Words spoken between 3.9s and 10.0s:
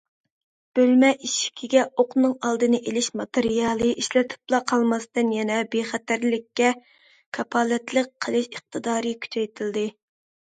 ئىشلىتىلىپلا قالماستىن يەنە بىخەتەرلىككە كاپالەتلىك قىلىش ئىقتىدارى كۈچەيتىلدى.